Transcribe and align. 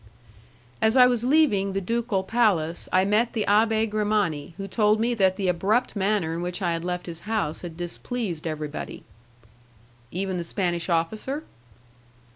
As 0.81 0.95
I 0.97 1.05
was 1.05 1.23
leaving 1.23 1.73
the 1.73 1.79
ducal 1.79 2.23
palace, 2.23 2.89
I 2.91 3.05
met 3.05 3.33
the 3.33 3.45
Abbé 3.47 3.87
Grimani 3.87 4.55
who 4.57 4.67
told 4.67 4.99
me 4.99 5.13
that 5.13 5.35
the 5.35 5.47
abrupt 5.47 5.95
manner 5.95 6.33
in 6.33 6.41
which 6.41 6.59
I 6.59 6.73
had 6.73 6.83
left 6.83 7.05
his 7.05 7.19
house 7.29 7.61
had 7.61 7.77
displeased 7.77 8.47
everybody. 8.47 9.03
"Even 10.09 10.37
the 10.37 10.43
Spanish 10.43 10.89
officer?" 10.89 11.43